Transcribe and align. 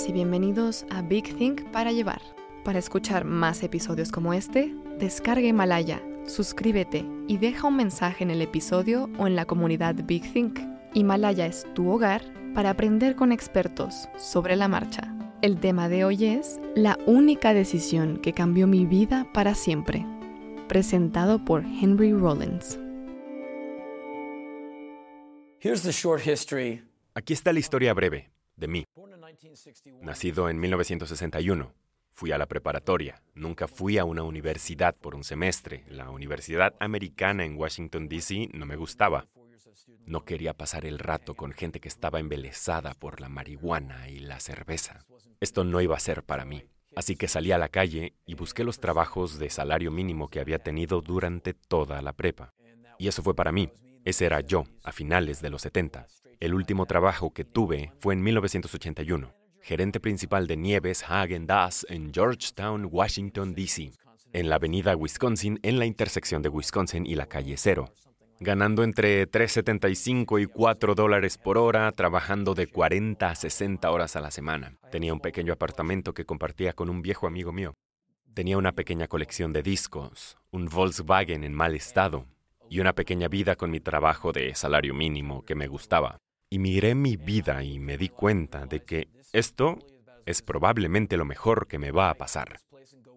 Bienvenidas 0.00 0.08
y 0.08 0.12
bienvenidos 0.12 0.86
a 0.88 1.02
Big 1.02 1.36
Think 1.36 1.70
para 1.72 1.92
llevar. 1.92 2.22
Para 2.64 2.78
escuchar 2.78 3.26
más 3.26 3.62
episodios 3.62 4.10
como 4.10 4.32
este, 4.32 4.74
descarga 4.98 5.46
Himalaya, 5.46 6.00
suscríbete 6.26 7.04
y 7.28 7.36
deja 7.36 7.66
un 7.66 7.76
mensaje 7.76 8.24
en 8.24 8.30
el 8.30 8.40
episodio 8.40 9.10
o 9.18 9.26
en 9.26 9.36
la 9.36 9.44
comunidad 9.44 9.94
Big 10.04 10.32
Think. 10.32 10.58
Himalaya 10.94 11.44
es 11.44 11.66
tu 11.74 11.90
hogar 11.90 12.22
para 12.54 12.70
aprender 12.70 13.14
con 13.14 13.30
expertos 13.30 14.08
sobre 14.16 14.56
la 14.56 14.68
marcha. 14.68 15.14
El 15.42 15.60
tema 15.60 15.90
de 15.90 16.04
hoy 16.04 16.24
es 16.24 16.58
La 16.74 16.98
única 17.06 17.52
decisión 17.52 18.16
que 18.22 18.32
cambió 18.32 18.66
mi 18.66 18.86
vida 18.86 19.26
para 19.34 19.54
siempre. 19.54 20.06
Presentado 20.66 21.44
por 21.44 21.62
Henry 21.62 22.14
Rollins. 22.14 22.78
Aquí 27.14 27.34
está 27.34 27.52
la 27.52 27.58
historia 27.58 27.92
breve 27.92 28.30
de 28.56 28.68
mí. 28.68 28.84
Nacido 30.00 30.48
en 30.48 30.58
1961, 30.58 31.72
fui 32.12 32.32
a 32.32 32.38
la 32.38 32.46
preparatoria. 32.46 33.22
Nunca 33.34 33.68
fui 33.68 33.98
a 33.98 34.04
una 34.04 34.22
universidad 34.22 34.96
por 34.96 35.14
un 35.14 35.24
semestre. 35.24 35.84
La 35.88 36.10
Universidad 36.10 36.74
Americana 36.80 37.44
en 37.44 37.56
Washington, 37.56 38.08
D.C. 38.08 38.50
no 38.52 38.66
me 38.66 38.76
gustaba. 38.76 39.26
No 40.04 40.24
quería 40.24 40.54
pasar 40.54 40.84
el 40.84 40.98
rato 40.98 41.34
con 41.34 41.52
gente 41.52 41.80
que 41.80 41.88
estaba 41.88 42.20
embelesada 42.20 42.94
por 42.94 43.20
la 43.20 43.28
marihuana 43.28 44.08
y 44.08 44.18
la 44.18 44.40
cerveza. 44.40 45.06
Esto 45.40 45.64
no 45.64 45.80
iba 45.80 45.96
a 45.96 46.00
ser 46.00 46.22
para 46.22 46.44
mí. 46.44 46.64
Así 46.96 47.16
que 47.16 47.28
salí 47.28 47.52
a 47.52 47.58
la 47.58 47.68
calle 47.68 48.14
y 48.26 48.34
busqué 48.34 48.64
los 48.64 48.80
trabajos 48.80 49.38
de 49.38 49.48
salario 49.48 49.90
mínimo 49.90 50.28
que 50.28 50.40
había 50.40 50.58
tenido 50.58 51.00
durante 51.00 51.54
toda 51.54 52.02
la 52.02 52.12
prepa. 52.12 52.52
Y 52.98 53.08
eso 53.08 53.22
fue 53.22 53.34
para 53.34 53.52
mí. 53.52 53.70
Ese 54.04 54.26
era 54.26 54.40
yo, 54.40 54.64
a 54.82 54.92
finales 54.92 55.40
de 55.40 55.50
los 55.50 55.62
70. 55.62 56.08
El 56.40 56.54
último 56.54 56.86
trabajo 56.86 57.32
que 57.32 57.44
tuve 57.44 57.92
fue 57.98 58.14
en 58.14 58.22
1981, 58.22 59.34
gerente 59.62 60.00
principal 60.00 60.46
de 60.46 60.56
Nieves 60.56 61.04
Hagen 61.08 61.46
Dazs 61.46 61.86
en 61.88 62.12
Georgetown, 62.12 62.88
Washington, 62.90 63.54
D.C., 63.54 63.92
en 64.32 64.48
la 64.48 64.56
avenida 64.56 64.96
Wisconsin, 64.96 65.58
en 65.62 65.78
la 65.78 65.86
intersección 65.86 66.42
de 66.42 66.48
Wisconsin 66.48 67.04
y 67.06 67.14
la 67.14 67.26
calle 67.26 67.56
Cero, 67.56 67.92
ganando 68.38 68.84
entre 68.84 69.28
3.75 69.28 70.40
y 70.42 70.46
4 70.46 70.94
dólares 70.94 71.36
por 71.36 71.58
hora, 71.58 71.90
trabajando 71.92 72.54
de 72.54 72.68
40 72.68 73.28
a 73.28 73.34
60 73.34 73.90
horas 73.90 74.16
a 74.16 74.20
la 74.20 74.30
semana. 74.30 74.78
Tenía 74.90 75.12
un 75.12 75.20
pequeño 75.20 75.52
apartamento 75.52 76.14
que 76.14 76.24
compartía 76.24 76.72
con 76.72 76.90
un 76.90 77.02
viejo 77.02 77.26
amigo 77.26 77.52
mío. 77.52 77.74
Tenía 78.34 78.56
una 78.56 78.72
pequeña 78.72 79.08
colección 79.08 79.52
de 79.52 79.62
discos, 79.62 80.38
un 80.52 80.66
Volkswagen 80.66 81.42
en 81.42 81.52
mal 81.52 81.74
estado 81.74 82.26
y 82.68 82.78
una 82.78 82.94
pequeña 82.94 83.26
vida 83.26 83.56
con 83.56 83.70
mi 83.70 83.80
trabajo 83.80 84.32
de 84.32 84.54
salario 84.54 84.94
mínimo 84.94 85.42
que 85.44 85.56
me 85.56 85.66
gustaba. 85.66 86.20
Y 86.52 86.58
miré 86.58 86.96
mi 86.96 87.16
vida 87.16 87.62
y 87.62 87.78
me 87.78 87.96
di 87.96 88.08
cuenta 88.08 88.66
de 88.66 88.80
que 88.80 89.06
esto 89.32 89.78
es 90.26 90.42
probablemente 90.42 91.16
lo 91.16 91.24
mejor 91.24 91.68
que 91.68 91.78
me 91.78 91.92
va 91.92 92.10
a 92.10 92.14
pasar. 92.14 92.58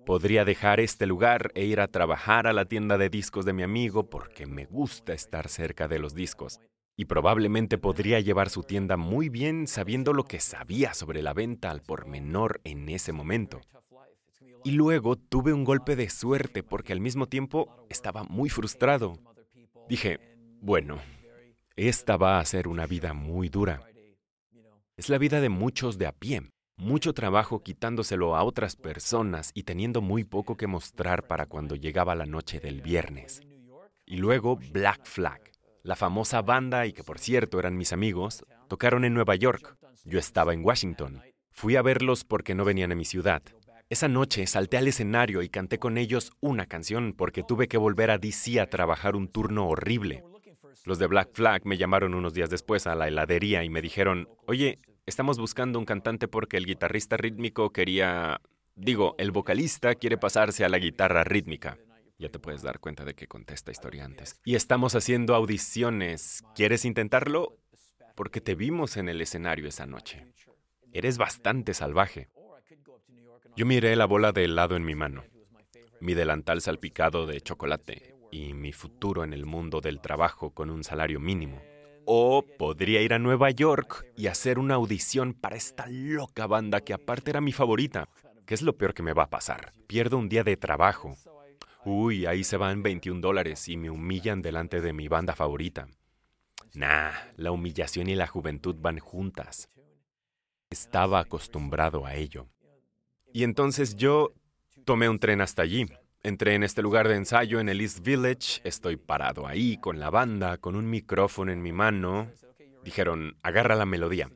Podría 0.05 0.45
dejar 0.45 0.79
este 0.79 1.07
lugar 1.07 1.51
e 1.55 1.65
ir 1.65 1.79
a 1.79 1.87
trabajar 1.87 2.45
a 2.45 2.53
la 2.53 2.65
tienda 2.65 2.99
de 2.99 3.09
discos 3.09 3.43
de 3.43 3.53
mi 3.53 3.63
amigo 3.63 4.07
porque 4.07 4.45
me 4.45 4.65
gusta 4.65 5.13
estar 5.13 5.49
cerca 5.49 5.87
de 5.87 5.97
los 5.97 6.13
discos. 6.13 6.59
Y 6.95 7.05
probablemente 7.05 7.79
podría 7.79 8.19
llevar 8.19 8.51
su 8.51 8.61
tienda 8.61 8.97
muy 8.97 9.29
bien 9.29 9.65
sabiendo 9.65 10.13
lo 10.13 10.25
que 10.25 10.39
sabía 10.39 10.93
sobre 10.93 11.23
la 11.23 11.33
venta 11.33 11.71
al 11.71 11.81
por 11.81 12.05
menor 12.05 12.61
en 12.63 12.87
ese 12.87 13.13
momento. 13.13 13.61
Y 14.63 14.73
luego 14.73 15.15
tuve 15.15 15.53
un 15.53 15.63
golpe 15.63 15.95
de 15.95 16.07
suerte 16.11 16.61
porque 16.61 16.93
al 16.93 17.01
mismo 17.01 17.25
tiempo 17.25 17.83
estaba 17.89 18.23
muy 18.25 18.49
frustrado. 18.49 19.17
Dije, 19.89 20.19
bueno, 20.61 20.99
esta 21.75 22.17
va 22.17 22.39
a 22.39 22.45
ser 22.45 22.67
una 22.67 22.85
vida 22.85 23.13
muy 23.13 23.49
dura. 23.49 23.81
Es 24.95 25.09
la 25.09 25.17
vida 25.17 25.41
de 25.41 25.49
muchos 25.49 25.97
de 25.97 26.05
a 26.05 26.11
pie, 26.11 26.51
mucho 26.77 27.13
trabajo 27.13 27.63
quitándoselo 27.63 28.35
a 28.35 28.43
otras 28.43 28.75
personas 28.75 29.49
y 29.55 29.63
teniendo 29.63 29.99
muy 29.99 30.23
poco 30.23 30.55
que 30.55 30.67
mostrar 30.67 31.25
para 31.25 31.47
cuando 31.47 31.75
llegaba 31.75 32.13
la 32.13 32.27
noche 32.27 32.59
del 32.59 32.81
viernes. 32.81 33.41
Y 34.05 34.17
luego 34.17 34.59
Black 34.71 35.03
Flag, 35.05 35.41
la 35.81 35.95
famosa 35.95 36.43
banda 36.43 36.85
y 36.85 36.93
que 36.93 37.03
por 37.03 37.17
cierto 37.17 37.57
eran 37.57 37.75
mis 37.75 37.91
amigos, 37.91 38.45
tocaron 38.67 39.03
en 39.03 39.15
Nueva 39.15 39.35
York. 39.35 39.75
Yo 40.03 40.19
estaba 40.19 40.53
en 40.53 40.63
Washington. 40.63 41.23
Fui 41.51 41.75
a 41.75 41.81
verlos 41.81 42.23
porque 42.23 42.53
no 42.53 42.65
venían 42.65 42.91
a 42.91 42.95
mi 42.95 43.05
ciudad. 43.05 43.41
Esa 43.89 44.07
noche 44.07 44.45
salté 44.45 44.77
al 44.77 44.87
escenario 44.87 45.41
y 45.41 45.49
canté 45.49 45.79
con 45.79 45.97
ellos 45.97 46.33
una 46.39 46.67
canción 46.67 47.13
porque 47.13 47.41
tuve 47.41 47.67
que 47.67 47.77
volver 47.77 48.11
a 48.11 48.19
DC 48.19 48.59
a 48.59 48.69
trabajar 48.69 49.15
un 49.15 49.27
turno 49.27 49.67
horrible. 49.67 50.23
Los 50.83 50.99
de 50.99 51.07
Black 51.07 51.29
Flag 51.33 51.65
me 51.65 51.77
llamaron 51.77 52.13
unos 52.13 52.33
días 52.33 52.49
después 52.49 52.87
a 52.87 52.95
la 52.95 53.07
heladería 53.07 53.63
y 53.63 53.69
me 53.69 53.81
dijeron, 53.81 54.27
oye, 54.47 54.79
estamos 55.05 55.39
buscando 55.39 55.79
un 55.79 55.85
cantante 55.85 56.27
porque 56.27 56.57
el 56.57 56.65
guitarrista 56.65 57.17
rítmico 57.17 57.71
quería... 57.71 58.41
Digo, 58.75 59.15
el 59.17 59.31
vocalista 59.31 59.95
quiere 59.95 60.17
pasarse 60.17 60.65
a 60.65 60.69
la 60.69 60.79
guitarra 60.79 61.23
rítmica. 61.23 61.77
Ya 62.17 62.29
te 62.29 62.39
puedes 62.39 62.63
dar 62.63 62.79
cuenta 62.79 63.05
de 63.05 63.13
que 63.13 63.27
conté 63.27 63.53
esta 63.53 63.71
historia 63.71 64.03
antes. 64.03 64.39
Y 64.43 64.55
estamos 64.55 64.95
haciendo 64.95 65.35
audiciones. 65.35 66.43
¿Quieres 66.55 66.85
intentarlo? 66.85 67.57
Porque 68.15 68.41
te 68.41 68.55
vimos 68.55 68.97
en 68.97 69.09
el 69.09 69.21
escenario 69.21 69.67
esa 69.67 69.85
noche. 69.85 70.27
Eres 70.91 71.17
bastante 71.17 71.73
salvaje. 71.73 72.29
Yo 73.55 73.65
miré 73.65 73.95
la 73.95 74.05
bola 74.05 74.31
de 74.31 74.45
helado 74.45 74.75
en 74.75 74.83
mi 74.83 74.95
mano, 74.95 75.23
mi 75.99 76.15
delantal 76.15 76.61
salpicado 76.61 77.27
de 77.27 77.39
chocolate, 77.39 78.12
y 78.33 78.53
mi 78.53 78.71
futuro 78.71 79.23
en 79.23 79.31
el 79.31 79.45
mundo 79.45 79.79
del 79.79 80.01
trabajo 80.01 80.49
con 80.49 80.71
un 80.71 80.83
salario 80.83 81.19
mínimo. 81.19 81.61
O 82.05 82.43
podría 82.57 83.01
ir 83.01 83.13
a 83.13 83.19
Nueva 83.19 83.51
York 83.51 84.05
y 84.17 84.25
hacer 84.25 84.57
una 84.57 84.73
audición 84.73 85.33
para 85.33 85.55
esta 85.55 85.85
loca 85.87 86.47
banda 86.47 86.81
que 86.81 86.93
aparte 86.93 87.29
era 87.29 87.41
mi 87.41 87.51
favorita. 87.51 88.09
¿Qué 88.45 88.55
es 88.55 88.63
lo 88.63 88.75
peor 88.75 88.95
que 88.95 89.03
me 89.03 89.13
va 89.13 89.23
a 89.23 89.29
pasar? 89.29 89.71
Pierdo 89.87 90.17
un 90.17 90.29
día 90.29 90.43
de 90.43 90.57
trabajo. 90.57 91.15
Uy, 91.85 92.25
ahí 92.25 92.43
se 92.43 92.57
van 92.57 92.81
21 92.81 93.21
dólares 93.21 93.69
y 93.69 93.77
me 93.77 93.91
humillan 93.91 94.41
delante 94.41 94.81
de 94.81 94.93
mi 94.93 95.07
banda 95.07 95.35
favorita. 95.35 95.87
Nah, 96.73 97.11
la 97.37 97.51
humillación 97.51 98.09
y 98.09 98.15
la 98.15 98.25
juventud 98.25 98.75
van 98.79 98.97
juntas. 98.97 99.69
Estaba 100.71 101.19
acostumbrado 101.19 102.05
a 102.05 102.15
ello. 102.15 102.47
Y 103.31 103.43
entonces 103.43 103.95
yo 103.95 104.33
tomé 104.85 105.07
un 105.07 105.19
tren 105.19 105.39
hasta 105.39 105.61
allí. 105.61 105.85
Entré 106.25 106.55
en 106.55 106.63
este 106.63 106.81
lugar 106.81 107.09
de 107.09 107.15
ensayo 107.15 107.59
en 107.59 107.67
el 107.67 107.81
East 107.81 107.99
Village, 107.99 108.61
estoy 108.63 108.95
parado 108.95 109.45
ahí 109.45 109.75
con 109.75 109.99
la 109.99 110.09
banda, 110.09 110.57
con 110.57 110.77
un 110.77 110.89
micrófono 110.89 111.51
en 111.51 111.61
mi 111.61 111.73
mano. 111.73 112.31
Dijeron, 112.85 113.35
agarra 113.43 113.75
la 113.75 113.85
melodía. 113.85 114.31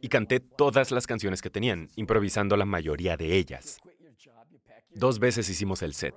Y 0.00 0.08
canté 0.08 0.38
todas 0.38 0.92
las 0.92 1.08
canciones 1.08 1.42
que 1.42 1.50
tenían, 1.50 1.88
improvisando 1.96 2.56
la 2.56 2.64
mayoría 2.64 3.16
de 3.16 3.34
ellas. 3.34 3.80
Dos 4.90 5.18
veces 5.18 5.48
hicimos 5.48 5.82
el 5.82 5.94
set. 5.94 6.14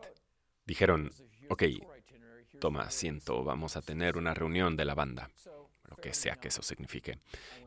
Dijeron, 0.67 1.09
ok, 1.49 1.63
toma 2.59 2.83
asiento, 2.83 3.43
vamos 3.43 3.77
a 3.77 3.81
tener 3.81 4.15
una 4.15 4.35
reunión 4.35 4.77
de 4.77 4.85
la 4.85 4.93
banda, 4.93 5.31
lo 5.89 5.95
que 5.95 6.13
sea 6.13 6.35
que 6.35 6.49
eso 6.49 6.61
signifique. 6.61 7.17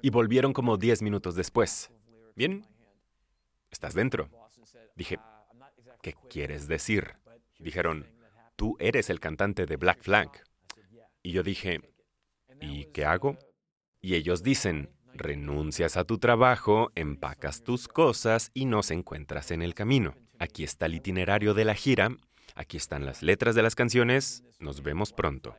Y 0.01 0.11
volvieron 0.11 0.53
como 0.53 0.77
diez 0.77 1.03
minutos 1.03 1.35
después. 1.35 1.91
Bien, 2.37 2.65
estás 3.69 3.95
dentro. 3.95 4.29
Dije, 4.95 5.19
¿qué 6.03 6.15
quieres 6.31 6.69
decir? 6.69 7.17
Dijeron, 7.63 8.07
tú 8.57 8.77
eres 8.81 9.09
el 9.09 9.21
cantante 9.21 9.67
de 9.67 9.77
Black 9.77 10.03
Flag. 10.03 10.31
Y 11.23 11.33
yo 11.33 11.43
dije, 11.43 11.81
¿y 12.61 12.87
qué 12.87 13.05
hago? 13.05 13.39
Y 14.01 14.17
ellos 14.17 14.43
dicen, 14.43 14.91
renuncias 15.15 15.97
a 15.97 16.05
tu 16.05 16.19
trabajo, 16.19 16.91
empacas 16.97 17.63
tus 17.63 17.87
cosas 17.87 18.51
y 18.53 18.65
nos 18.65 18.91
encuentras 18.91 19.53
en 19.53 19.63
el 19.63 19.75
camino. 19.75 20.17
Aquí 20.39 20.65
está 20.65 20.87
el 20.87 20.95
itinerario 20.95 21.55
de 21.55 21.65
la 21.65 21.75
gira, 21.75 22.11
aquí 22.57 22.77
están 22.77 23.07
las 23.07 23.23
letras 23.23 23.55
de 23.55 23.63
las 23.63 23.77
canciones, 23.77 24.43
nos 24.59 24.83
vemos 24.83 25.13
pronto. 25.13 25.55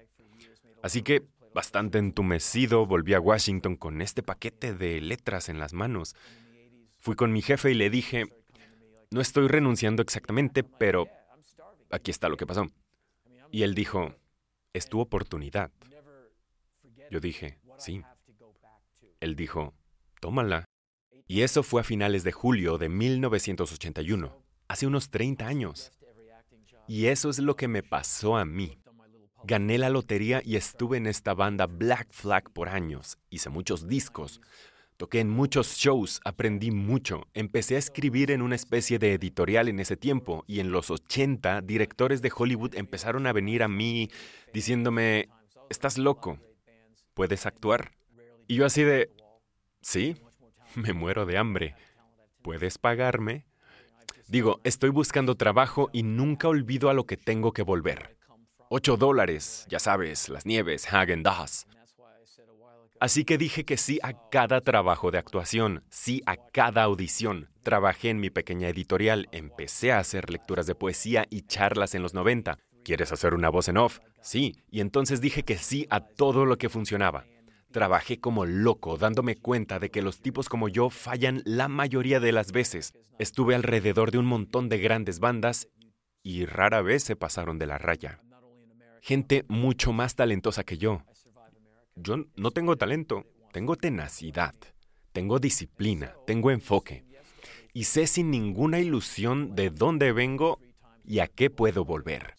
Así 0.82 1.04
que, 1.04 1.24
bastante 1.54 2.00
entumecido, 2.00 2.86
volví 2.86 3.14
a 3.14 3.22
Washington 3.22 3.78
con 3.78 4.02
este 4.02 4.24
paquete 4.24 4.74
de 4.74 5.00
letras 5.00 5.48
en 5.48 5.60
las 5.60 5.72
manos. 5.72 6.16
Fui 7.00 7.16
con 7.16 7.32
mi 7.32 7.42
jefe 7.42 7.72
y 7.72 7.76
le 7.76 7.90
dije, 7.90 8.26
no 9.10 9.22
estoy 9.22 9.48
renunciando 9.48 10.02
exactamente, 10.02 10.64
pero 10.64 11.08
aquí 11.94 12.12
está 12.12 12.30
lo 12.30 12.38
que 12.38 12.45
pasó. 12.45 12.68
Y 13.51 13.63
él 13.63 13.75
dijo, 13.75 14.16
es 14.74 14.88
tu 14.88 15.00
oportunidad. 15.00 15.72
Yo 17.12 17.19
dije, 17.19 17.60
sí. 17.78 18.01
Él 19.19 19.36
dijo, 19.36 19.74
tómala. 20.19 20.66
Y 21.28 21.42
eso 21.42 21.63
fue 21.63 21.81
a 21.81 21.84
finales 21.84 22.24
de 22.24 22.31
julio 22.31 22.78
de 22.78 22.90
1981, 22.90 24.44
hace 24.68 24.88
unos 24.88 25.10
30 25.10 25.48
años. 25.48 25.92
Y 26.88 27.06
eso 27.06 27.30
es 27.30 27.40
lo 27.40 27.56
que 27.56 27.68
me 27.68 27.84
pasó 27.84 28.36
a 28.38 28.46
mí. 28.46 28.78
Gané 29.46 29.78
la 29.78 29.89
lotería 29.89 30.42
y 30.44 30.56
estuve 30.56 30.98
en 30.98 31.07
esta 31.07 31.34
banda 31.34 31.66
Black 31.68 32.12
Flag 32.12 32.50
por 32.51 32.69
años. 32.69 33.18
Hice 33.30 33.50
muchos 33.50 33.88
discos. 33.88 34.42
Toqué 34.98 35.19
en 35.19 35.30
muchos 35.30 35.75
shows, 35.75 36.22
aprendí 36.24 36.72
mucho. 36.72 37.28
Empecé 37.34 37.75
a 37.75 37.80
escribir 37.80 38.31
en 38.31 38.42
una 38.42 38.56
especie 38.56 39.00
de 39.00 39.13
editorial 39.13 39.68
en 39.68 39.80
ese 39.80 39.98
tiempo 39.98 40.44
y 40.48 40.60
en 40.60 40.72
los 40.72 40.92
80 40.92 41.62
directores 41.62 42.22
de 42.22 42.31
Hollywood 42.36 42.75
empezaron 42.75 43.25
a 43.25 43.34
venir 43.34 43.63
a 43.63 43.68
mí 43.68 44.10
diciéndome, 44.54 45.30
estás 45.69 45.98
loco, 45.98 46.38
¿puedes 47.13 47.45
actuar? 47.45 47.92
Y 48.48 48.56
yo 48.56 48.66
así 48.66 48.84
de, 48.84 49.10
sí, 49.81 50.16
me 50.75 50.94
muero 50.94 51.25
de 51.25 51.38
hambre. 51.38 51.75
¿Puedes 52.42 52.78
pagarme? 52.78 53.46
Digo, 54.28 54.60
estoy 54.63 54.89
buscando 54.89 55.36
trabajo 55.36 55.89
y 55.94 56.04
nunca 56.04 56.48
olvido 56.48 56.89
a 56.89 56.94
lo 56.94 57.06
que 57.06 57.18
tengo 57.18 57.51
que 57.51 57.62
volver. 57.62 58.18
Ocho 58.69 58.98
dólares, 58.98 59.66
ya 59.69 59.80
sabes, 59.80 60.30
las 60.30 60.46
nieves, 60.46 60.92
Hagen 60.92 61.24
Dazs. 61.24 61.68
Así 63.04 63.26
que 63.26 63.38
dije 63.38 63.66
que 63.66 63.76
sí 63.76 64.00
a 64.02 64.14
cada 64.30 64.62
trabajo 64.62 65.12
de 65.12 65.18
actuación, 65.18 65.84
sí 65.90 66.22
a 66.26 66.38
cada 66.38 66.84
audición. 66.84 67.50
Trabajé 67.62 68.12
en 68.12 68.22
mi 68.22 68.30
pequeña 68.30 68.70
editorial, 68.70 69.28
empecé 69.34 69.92
a 69.92 70.00
hacer 70.00 70.30
lecturas 70.30 70.68
de 70.68 70.76
poesía 70.76 71.26
y 71.30 71.42
charlas 71.42 71.96
en 71.96 72.02
los 72.02 72.14
90. 72.14 72.60
¿Quieres 72.86 73.12
hacer 73.12 73.34
una 73.34 73.50
voz 73.50 73.68
en 73.68 73.76
off? 73.76 74.00
Sí, 74.22 74.56
y 74.72 74.80
entonces 74.80 75.20
dije 75.20 75.44
que 75.44 75.58
sí 75.58 75.86
a 75.90 76.00
todo 76.00 76.46
lo 76.46 76.58
que 76.58 76.70
funcionaba. 76.70 77.26
Trabajé 77.74 78.22
como 78.22 78.46
loco, 78.46 78.96
dándome 78.96 79.36
cuenta 79.36 79.80
de 79.80 79.92
que 79.92 80.02
los 80.02 80.22
tipos 80.22 80.48
como 80.48 80.70
yo 80.70 80.90
fallan 80.90 81.42
la 81.44 81.68
mayoría 81.68 82.22
de 82.22 82.32
las 82.32 82.54
veces. 82.54 82.94
Estuve 83.20 83.54
alrededor 83.54 84.12
de 84.12 84.20
un 84.20 84.28
montón 84.28 84.70
de 84.70 84.78
grandes 84.78 85.20
bandas 85.20 85.68
y 86.24 86.46
rara 86.46 86.82
vez 86.82 87.04
se 87.04 87.18
pasaron 87.18 87.60
de 87.60 87.66
la 87.66 87.78
raya. 87.78 88.22
Gente 89.02 89.44
mucho 89.50 89.92
más 89.92 90.16
talentosa 90.16 90.64
que 90.64 90.78
yo. 90.78 91.04
Yo 91.95 92.25
no 92.36 92.51
tengo 92.51 92.75
talento, 92.75 93.25
tengo 93.51 93.75
tenacidad, 93.75 94.56
tengo 95.12 95.40
disciplina, 95.40 96.16
tengo 96.25 96.50
enfoque. 96.51 97.06
Y 97.72 97.86
sé 97.86 98.07
sin 98.07 98.31
ninguna 98.31 98.80
ilusión 98.80 99.56
de 99.56 99.69
dónde 99.69 100.12
vengo 100.12 100.60
y 101.06 101.19
a 101.19 101.28
qué 101.28 101.50
puedo 101.50 101.86
volver. 101.86 102.36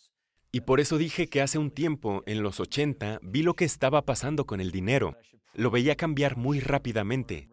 Y 0.50 0.60
por 0.60 0.80
eso 0.80 0.98
dije 0.98 1.28
que 1.28 1.40
hace 1.40 1.58
un 1.58 1.70
tiempo, 1.70 2.22
en 2.26 2.42
los 2.42 2.60
80, 2.60 3.18
vi 3.22 3.42
lo 3.42 3.54
que 3.54 3.64
estaba 3.64 4.02
pasando 4.02 4.46
con 4.46 4.60
el 4.60 4.70
dinero. 4.70 5.16
Lo 5.52 5.70
veía 5.70 5.96
cambiar 5.96 6.36
muy 6.36 6.60
rápidamente. 6.60 7.48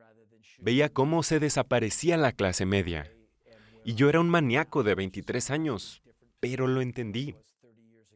Veía 0.59 0.89
cómo 0.89 1.23
se 1.23 1.39
desaparecía 1.39 2.17
la 2.17 2.31
clase 2.31 2.65
media. 2.65 3.11
Y 3.83 3.95
yo 3.95 4.09
era 4.09 4.19
un 4.19 4.29
maníaco 4.29 4.83
de 4.83 4.93
23 4.93 5.49
años, 5.49 6.03
pero 6.39 6.67
lo 6.67 6.81
entendí. 6.81 7.35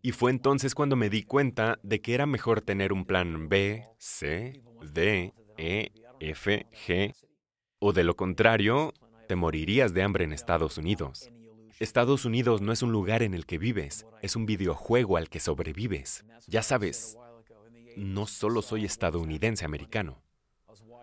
Y 0.06 0.12
fue 0.12 0.30
entonces 0.30 0.76
cuando 0.76 0.96
me 0.96 1.10
di 1.10 1.24
cuenta 1.24 1.80
de 1.82 2.00
que 2.00 2.14
era 2.14 2.28
mejor 2.28 2.62
tener 2.62 2.94
un 2.94 3.06
plan 3.06 3.50
B, 3.50 3.88
C, 3.98 4.62
D, 4.94 5.34
E, 5.58 5.94
F, 6.20 6.68
G, 6.86 7.16
o 7.80 7.92
de 7.92 8.04
lo 8.04 8.16
contrario, 8.16 8.94
te 9.28 9.36
morirías 9.36 9.96
de 9.96 10.04
hambre 10.04 10.24
en 10.24 10.32
Estados 10.32 10.78
Unidos. 10.78 11.32
Estados 11.80 12.24
Unidos 12.24 12.62
no 12.62 12.72
es 12.72 12.84
un 12.84 12.92
lugar 12.92 13.24
en 13.24 13.34
el 13.34 13.48
que 13.48 13.58
vives, 13.58 14.06
es 14.22 14.36
un 14.36 14.46
videojuego 14.46 15.18
al 15.18 15.28
que 15.28 15.40
sobrevives. 15.40 16.24
Ya 16.46 16.62
sabes, 16.62 17.18
no 17.98 18.28
solo 18.28 18.62
soy 18.62 18.86
estadounidense 18.86 19.66
americano, 19.66 20.22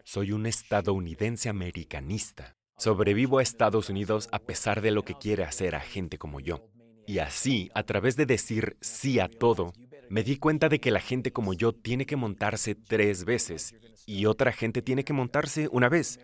soy 0.05 0.31
un 0.31 0.47
estadounidense 0.47 1.49
americanista. 1.49 2.57
Sobrevivo 2.77 3.39
a 3.39 3.43
Estados 3.43 3.91
Unidos 3.91 4.29
a 4.31 4.39
pesar 4.39 4.81
de 4.81 4.93
lo 4.93 5.03
que 5.05 5.15
quiere 5.15 5.43
hacer 5.43 5.75
a 5.75 5.81
gente 5.81 6.19
como 6.19 6.39
yo. 6.39 6.69
Y 7.07 7.19
así, 7.19 7.71
a 7.75 7.83
través 7.83 8.17
de 8.17 8.27
decir 8.27 8.77
sí 8.81 9.19
a 9.19 9.29
todo, 9.29 9.73
me 10.09 10.23
di 10.23 10.37
cuenta 10.37 10.69
de 10.69 10.81
que 10.81 10.91
la 10.91 11.01
gente 11.01 11.33
como 11.33 11.55
yo 11.55 11.73
tiene 11.73 12.07
que 12.07 12.17
montarse 12.17 12.75
tres 12.75 13.25
veces 13.25 13.75
y 14.07 14.27
otra 14.27 14.53
gente 14.53 14.83
tiene 14.83 15.05
que 15.05 15.13
montarse 15.13 15.69
una 15.73 15.89
vez. 15.89 16.21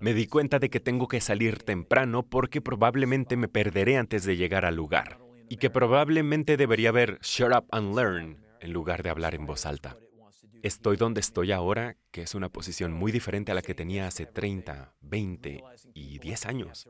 Me 0.00 0.14
di 0.14 0.26
cuenta 0.26 0.58
de 0.58 0.70
que 0.70 0.80
tengo 0.80 1.08
que 1.08 1.20
salir 1.20 1.58
temprano 1.58 2.24
porque 2.24 2.60
probablemente 2.60 3.36
me 3.36 3.48
perderé 3.48 3.96
antes 3.96 4.24
de 4.24 4.36
llegar 4.36 4.64
al 4.64 4.76
lugar 4.76 5.18
y 5.48 5.56
que 5.56 5.70
probablemente 5.70 6.56
debería 6.56 6.92
ver 6.92 7.18
Shut 7.22 7.52
Up 7.54 7.66
and 7.70 7.94
Learn 7.94 8.38
en 8.60 8.72
lugar 8.72 9.02
de 9.02 9.10
hablar 9.10 9.34
en 9.34 9.46
voz 9.46 9.66
alta. 9.66 9.96
Estoy 10.62 10.96
donde 10.96 11.20
estoy 11.20 11.52
ahora, 11.52 11.96
que 12.10 12.22
es 12.22 12.34
una 12.34 12.48
posición 12.48 12.92
muy 12.92 13.12
diferente 13.12 13.52
a 13.52 13.54
la 13.54 13.62
que 13.62 13.74
tenía 13.74 14.06
hace 14.06 14.26
30, 14.26 14.94
20 15.00 15.64
y 15.94 16.18
10 16.18 16.46
años. 16.46 16.88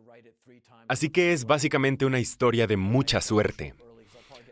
Así 0.88 1.11
que 1.11 1.32
es 1.32 1.44
básicamente 1.44 2.06
una 2.06 2.19
historia 2.19 2.67
de 2.67 2.76
mucha 2.76 3.20
suerte. 3.20 3.75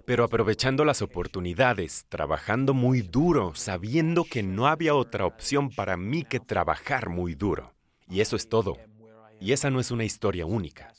Pero 0.04 0.22
aprovechando 0.22 0.84
las 0.84 1.02
oportunidades, 1.02 2.06
trabajando 2.08 2.74
muy 2.74 3.02
duro, 3.02 3.54
sabiendo 3.54 4.24
que 4.24 4.42
no 4.42 4.68
había 4.68 4.94
otra 4.94 5.26
opción 5.26 5.70
para 5.70 5.96
mí 5.96 6.22
que 6.22 6.38
trabajar 6.38 7.08
muy 7.08 7.34
duro. 7.34 7.74
Y 8.08 8.20
eso 8.20 8.36
es 8.36 8.48
todo. 8.48 8.76
Y 9.40 9.52
esa 9.52 9.70
no 9.70 9.80
es 9.80 9.90
una 9.90 10.04
historia 10.04 10.46
única. 10.46 10.92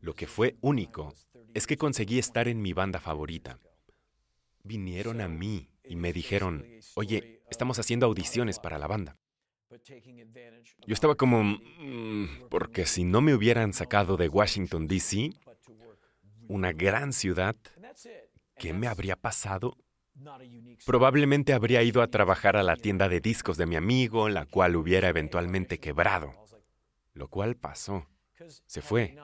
Lo 0.00 0.14
que 0.14 0.26
fue 0.26 0.56
único 0.60 1.14
es 1.54 1.66
que 1.66 1.76
conseguí 1.76 2.18
estar 2.18 2.48
en 2.48 2.60
mi 2.60 2.72
banda 2.72 3.00
favorita. 3.00 3.58
Vinieron 4.64 5.20
a 5.20 5.28
mí 5.28 5.68
y 5.84 5.96
me 5.96 6.12
dijeron, 6.12 6.64
oye, 6.94 7.39
estamos 7.50 7.78
haciendo 7.78 8.06
audiciones 8.06 8.58
para 8.58 8.78
la 8.78 8.86
banda. 8.86 9.16
Yo 10.86 10.94
estaba 10.94 11.14
como, 11.14 11.42
mm, 11.44 12.48
porque 12.48 12.86
si 12.86 13.04
no 13.04 13.20
me 13.20 13.34
hubieran 13.34 13.72
sacado 13.72 14.16
de 14.16 14.28
Washington, 14.28 14.88
D.C., 14.88 15.30
una 16.48 16.72
gran 16.72 17.12
ciudad, 17.12 17.56
¿qué 18.56 18.72
me 18.72 18.88
habría 18.88 19.16
pasado? 19.16 19.76
Probablemente 20.84 21.52
habría 21.52 21.82
ido 21.82 22.02
a 22.02 22.08
trabajar 22.08 22.56
a 22.56 22.62
la 22.62 22.76
tienda 22.76 23.08
de 23.08 23.20
discos 23.20 23.56
de 23.56 23.66
mi 23.66 23.76
amigo, 23.76 24.28
la 24.28 24.46
cual 24.46 24.76
hubiera 24.76 25.08
eventualmente 25.08 25.78
quebrado. 25.78 26.32
Lo 27.14 27.28
cual 27.28 27.56
pasó. 27.56 28.06
Se 28.66 28.82
fue. 28.82 29.16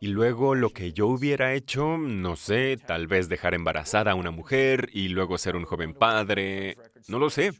Y 0.00 0.08
luego 0.08 0.54
lo 0.54 0.70
que 0.70 0.92
yo 0.92 1.06
hubiera 1.06 1.54
hecho, 1.54 1.98
no 1.98 2.36
sé, 2.36 2.76
tal 2.76 3.06
vez 3.06 3.28
dejar 3.28 3.54
embarazada 3.54 4.12
a 4.12 4.14
una 4.14 4.30
mujer 4.30 4.90
y 4.92 5.08
luego 5.08 5.38
ser 5.38 5.56
un 5.56 5.64
joven 5.64 5.94
padre, 5.94 6.76
no 7.08 7.18
lo 7.18 7.30
sé. 7.30 7.52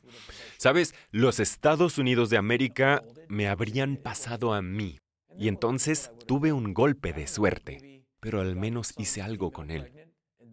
Sabes, 0.56 0.94
los 1.10 1.40
Estados 1.40 1.98
Unidos 1.98 2.30
de 2.30 2.36
América 2.36 3.02
me 3.28 3.48
habrían 3.48 3.96
pasado 3.96 4.54
a 4.54 4.62
mí. 4.62 4.98
Y 5.38 5.48
entonces 5.48 6.10
tuve 6.26 6.52
un 6.52 6.74
golpe 6.74 7.12
de 7.12 7.26
suerte, 7.26 8.04
pero 8.20 8.40
al 8.40 8.56
menos 8.56 8.92
hice 8.98 9.22
algo 9.22 9.52
con 9.52 9.70
él. 9.70 10.07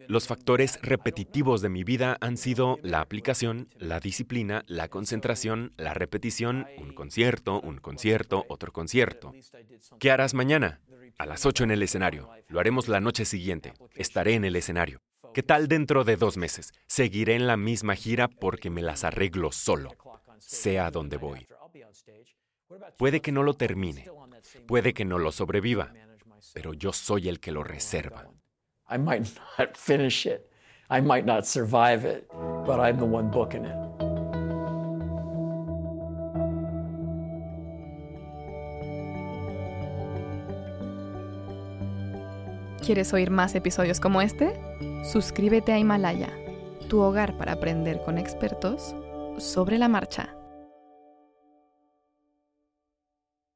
Los 0.08 0.26
factores 0.26 0.78
repetitivos 0.82 1.62
de 1.62 1.68
mi 1.68 1.84
vida 1.84 2.16
han 2.20 2.36
sido 2.36 2.78
la 2.82 3.00
aplicación, 3.00 3.68
la 3.78 4.00
disciplina, 4.00 4.62
la 4.66 4.88
concentración, 4.88 5.72
la 5.76 5.94
repetición, 5.94 6.66
un 6.78 6.92
concierto, 6.92 7.60
un 7.60 7.78
concierto, 7.78 8.44
otro 8.48 8.72
concierto. 8.72 9.32
¿Qué 9.98 10.10
harás 10.10 10.34
mañana? 10.34 10.80
A 11.18 11.26
las 11.26 11.46
8 11.46 11.64
en 11.64 11.70
el 11.70 11.82
escenario. 11.82 12.30
Lo 12.48 12.60
haremos 12.60 12.88
la 12.88 13.00
noche 13.00 13.24
siguiente. 13.24 13.72
Estaré 13.94 14.34
en 14.34 14.44
el 14.44 14.56
escenario. 14.56 15.00
¿Qué 15.34 15.42
tal 15.42 15.68
dentro 15.68 16.04
de 16.04 16.16
dos 16.16 16.36
meses? 16.36 16.72
Seguiré 16.86 17.34
en 17.34 17.46
la 17.46 17.56
misma 17.56 17.94
gira 17.94 18.28
porque 18.28 18.70
me 18.70 18.82
las 18.82 19.04
arreglo 19.04 19.52
solo, 19.52 19.90
sea 20.38 20.90
donde 20.90 21.16
voy. 21.16 21.46
Puede 22.96 23.20
que 23.20 23.32
no 23.32 23.42
lo 23.42 23.54
termine, 23.54 24.10
puede 24.66 24.94
que 24.94 25.04
no 25.04 25.18
lo 25.18 25.32
sobreviva, 25.32 25.92
pero 26.54 26.74
yo 26.74 26.92
soy 26.92 27.28
el 27.28 27.40
que 27.40 27.52
lo 27.52 27.64
reserva. 27.64 28.30
I 28.88 28.98
might 28.98 29.28
not 29.58 29.76
finish 29.76 30.26
it. 30.26 30.50
I 30.88 31.00
might 31.00 31.26
not 31.26 31.46
survive 31.46 32.04
it, 32.04 32.30
but 32.64 32.78
I'm 32.78 32.98
the 32.98 33.04
one 33.04 33.30
booking 33.30 33.64
it. 33.64 33.76
¿Quieres 42.84 43.12
oír 43.12 43.30
más 43.30 43.56
episodios 43.56 43.98
como 43.98 44.22
este? 44.22 44.52
Suscríbete 45.10 45.72
a 45.72 45.78
Himalaya, 45.78 46.30
tu 46.88 47.00
hogar 47.00 47.36
para 47.36 47.54
aprender 47.54 48.00
con 48.04 48.16
expertos 48.16 48.94
sobre 49.38 49.78
la 49.78 49.88
marcha. 49.88 50.35